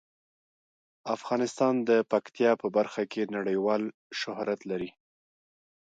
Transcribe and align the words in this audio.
افغانستان 1.15 1.73
د 1.89 1.91
پکتیا 2.11 2.51
په 2.61 2.67
برخه 2.77 3.03
کې 3.11 3.31
نړیوال 3.37 3.83
شهرت 4.19 4.59
لري. 4.69 4.89